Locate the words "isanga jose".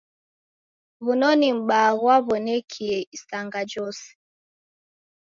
3.15-4.09